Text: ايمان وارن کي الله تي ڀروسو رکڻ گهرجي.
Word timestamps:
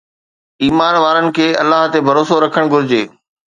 ايمان 0.63 0.95
وارن 1.03 1.27
کي 1.35 1.47
الله 1.61 1.81
تي 1.93 1.99
ڀروسو 2.07 2.35
رکڻ 2.45 2.63
گهرجي. 2.73 3.03